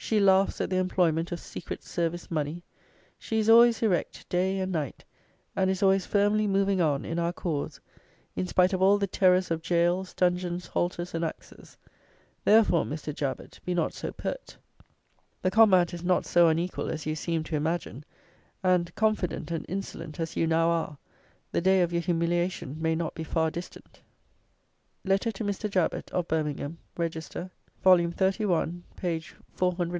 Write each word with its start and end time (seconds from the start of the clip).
She 0.00 0.20
laughs 0.20 0.60
at 0.60 0.70
the 0.70 0.76
employment 0.76 1.32
of 1.32 1.40
secret 1.40 1.82
service 1.82 2.30
money. 2.30 2.62
She 3.18 3.40
is 3.40 3.48
always 3.50 3.82
erect, 3.82 4.28
day 4.28 4.60
and 4.60 4.70
night, 4.70 5.04
and 5.56 5.68
is 5.68 5.82
always 5.82 6.06
firmly 6.06 6.46
moving 6.46 6.80
on 6.80 7.04
in 7.04 7.18
our 7.18 7.32
cause, 7.32 7.80
in 8.36 8.46
spite 8.46 8.72
of 8.72 8.80
all 8.80 8.98
the 8.98 9.08
terrors 9.08 9.50
of 9.50 9.60
gaols, 9.60 10.14
dungeons, 10.14 10.68
halters 10.68 11.14
and 11.14 11.24
axes. 11.24 11.76
Therefore, 12.44 12.84
Mr. 12.84 13.12
JABET, 13.12 13.58
be 13.64 13.74
not 13.74 13.92
so 13.92 14.12
pert. 14.12 14.56
The 15.42 15.50
combat 15.50 15.92
is 15.92 16.04
not 16.04 16.24
so 16.24 16.46
unequal 16.46 16.90
as 16.90 17.04
you 17.04 17.16
seem 17.16 17.42
to 17.44 17.56
imagine; 17.56 18.04
and, 18.62 18.94
confident 18.94 19.50
and 19.50 19.66
insolent 19.68 20.20
as 20.20 20.36
you 20.36 20.46
now 20.46 20.68
are, 20.68 20.96
the 21.50 21.60
day 21.60 21.82
of 21.82 21.92
your 21.92 22.02
humiliation 22.02 22.76
may 22.80 22.94
not 22.94 23.16
be 23.16 23.24
far 23.24 23.50
distant." 23.50 24.00
LETTER 25.04 25.32
TO 25.32 25.42
MR. 25.42 25.68
JABET, 25.68 26.12
of 26.12 26.28
Birmingham, 26.28 26.78
Register, 26.96 27.50
v. 27.84 28.06
31, 28.08 28.82
p. 28.96 29.20
477. 29.20 29.88
(Nov. 29.88 29.94